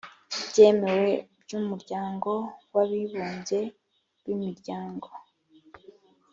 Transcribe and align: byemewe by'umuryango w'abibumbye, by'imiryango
byemewe 0.47 1.09
by'umuryango 1.43 2.31
w'abibumbye, 2.73 3.59
by'imiryango 4.17 5.07